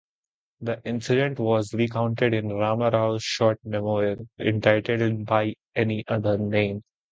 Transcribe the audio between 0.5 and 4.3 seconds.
The incident was recounted in Rama Rau's short memoir